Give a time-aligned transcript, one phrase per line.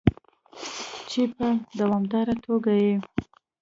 [1.09, 1.47] چې په
[1.79, 2.95] دوامداره توګه یې